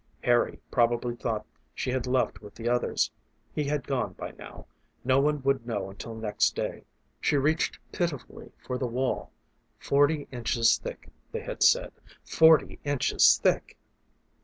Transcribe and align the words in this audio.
Harry 0.23 0.59
probably 0.71 1.15
thought 1.15 1.45
she 1.75 1.91
had 1.91 2.07
left 2.07 2.41
with 2.41 2.55
the 2.55 2.67
others 2.67 3.11
he 3.53 3.65
had 3.65 3.85
gone 3.85 4.13
by 4.13 4.31
now; 4.31 4.65
no 5.03 5.19
one 5.21 5.43
would 5.43 5.67
know 5.67 5.91
until 5.91 6.15
next 6.15 6.55
day. 6.55 6.85
She 7.19 7.37
reached 7.37 7.77
pitifully 7.91 8.51
for 8.65 8.79
the 8.79 8.87
wall. 8.87 9.29
Forty 9.77 10.27
inches 10.31 10.79
thick, 10.79 11.09
they 11.31 11.41
had 11.41 11.61
said 11.61 11.91
forty 12.23 12.79
inches 12.83 13.39
thick! 13.43 13.77